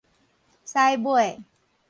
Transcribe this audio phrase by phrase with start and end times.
[0.65, 1.43] 屎尾